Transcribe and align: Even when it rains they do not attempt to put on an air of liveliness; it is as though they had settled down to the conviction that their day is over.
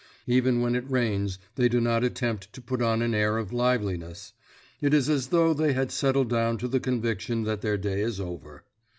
Even 0.25 0.61
when 0.61 0.73
it 0.73 0.89
rains 0.89 1.37
they 1.57 1.69
do 1.69 1.79
not 1.79 2.03
attempt 2.03 2.51
to 2.53 2.59
put 2.59 2.81
on 2.81 3.03
an 3.03 3.13
air 3.13 3.37
of 3.37 3.53
liveliness; 3.53 4.33
it 4.81 4.95
is 4.95 5.07
as 5.07 5.27
though 5.27 5.53
they 5.53 5.73
had 5.73 5.91
settled 5.91 6.31
down 6.31 6.57
to 6.57 6.67
the 6.67 6.79
conviction 6.79 7.43
that 7.43 7.61
their 7.61 7.77
day 7.77 8.01
is 8.01 8.19
over. 8.19 8.63